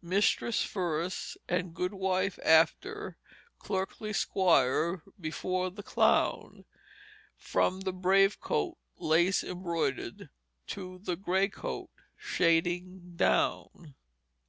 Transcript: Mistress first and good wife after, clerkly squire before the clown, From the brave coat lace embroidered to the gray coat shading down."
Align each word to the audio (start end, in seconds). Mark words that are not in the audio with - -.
Mistress 0.00 0.62
first 0.62 1.36
and 1.48 1.74
good 1.74 1.92
wife 1.92 2.38
after, 2.44 3.18
clerkly 3.58 4.12
squire 4.14 5.02
before 5.20 5.70
the 5.72 5.82
clown, 5.82 6.64
From 7.36 7.80
the 7.80 7.92
brave 7.92 8.38
coat 8.38 8.78
lace 8.96 9.42
embroidered 9.42 10.30
to 10.68 11.00
the 11.00 11.16
gray 11.16 11.48
coat 11.48 11.90
shading 12.16 13.16
down." 13.16 13.96